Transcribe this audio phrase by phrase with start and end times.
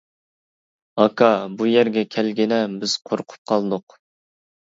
[0.95, 1.27] -ئاكا،
[1.59, 3.99] بۇ يەرگە كەلگىنە، بىز قورقۇپ قالدۇق.